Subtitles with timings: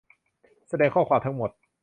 [0.69, 1.49] แสดงข้อความทั้งหมด